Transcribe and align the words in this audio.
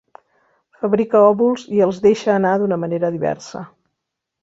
Fabrica 0.85 1.21
òvuls 1.27 1.67
i 1.77 1.85
els 1.89 2.01
deixa 2.09 2.35
anar 2.39 2.57
d'una 2.65 2.83
manera 2.87 3.15
diversa. 3.19 3.67